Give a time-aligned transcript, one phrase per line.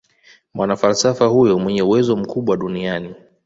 [0.53, 3.15] mwanafalsafa huyo mwenye uwezo mkubwa duniani